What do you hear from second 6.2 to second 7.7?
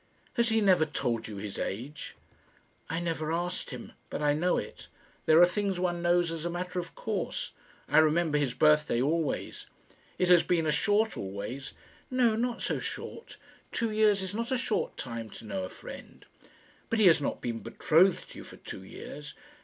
as a matter of course.